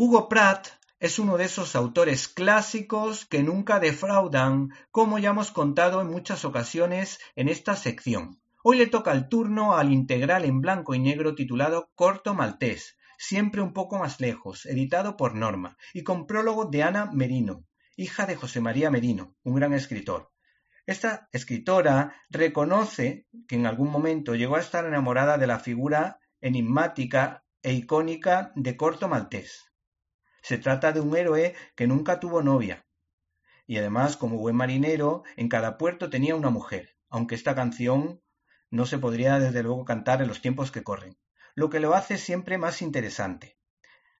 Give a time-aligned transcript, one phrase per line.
[0.00, 0.68] Hugo Pratt
[1.00, 6.44] es uno de esos autores clásicos que nunca defraudan, como ya hemos contado en muchas
[6.44, 8.40] ocasiones en esta sección.
[8.62, 13.60] Hoy le toca el turno al integral en blanco y negro titulado Corto Maltés, siempre
[13.60, 17.64] un poco más lejos, editado por Norma, y con prólogo de Ana Merino,
[17.96, 20.30] hija de José María Merino, un gran escritor.
[20.86, 27.42] Esta escritora reconoce que en algún momento llegó a estar enamorada de la figura enigmática
[27.62, 29.64] e icónica de Corto Maltés.
[30.48, 32.86] Se trata de un héroe que nunca tuvo novia,
[33.66, 38.22] y además, como buen marinero, en cada puerto tenía una mujer, aunque esta canción
[38.70, 41.18] no se podría desde luego cantar en los tiempos que corren
[41.54, 43.58] lo que lo hace siempre más interesante.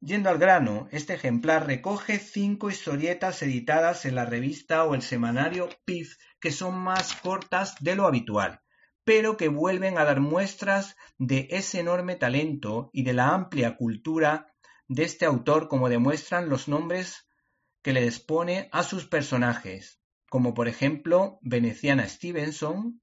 [0.00, 5.70] Yendo al grano, este ejemplar recoge cinco historietas editadas en la revista o el semanario
[5.86, 8.60] PIF que son más cortas de lo habitual,
[9.04, 14.49] pero que vuelven a dar muestras de ese enorme talento y de la amplia cultura
[14.90, 17.24] de este autor como demuestran los nombres
[17.80, 23.00] que le dispone a sus personajes, como por ejemplo Veneciana Stevenson,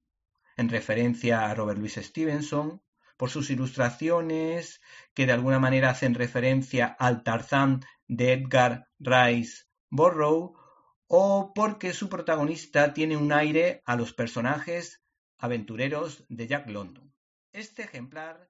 [0.58, 2.84] en referencia a Robert Louis Stevenson,
[3.16, 4.81] por sus ilustraciones
[5.14, 10.59] que de alguna manera hacen referencia al Tarzán de Edgar Rice Burroughs
[11.08, 15.02] o porque su protagonista tiene un aire a los personajes
[15.38, 17.14] aventureros de Jack London.
[17.54, 18.50] Este ejemplar